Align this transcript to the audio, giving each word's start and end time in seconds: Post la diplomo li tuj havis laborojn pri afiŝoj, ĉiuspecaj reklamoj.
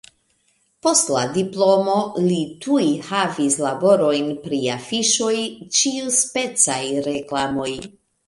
Post 0.85 1.09
la 1.15 1.19
diplomo 1.35 1.97
li 2.27 2.39
tuj 2.63 2.85
havis 3.09 3.57
laborojn 3.65 4.33
pri 4.47 4.61
afiŝoj, 4.77 5.35
ĉiuspecaj 5.81 6.81
reklamoj. 7.11 7.71